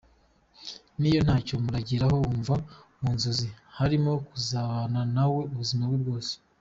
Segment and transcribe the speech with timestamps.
[0.99, 2.55] Niyo ntacyo murageraho, wumva
[3.01, 6.33] mu nzozi ze harimo kuzabana na we ubuzima bwe bwose.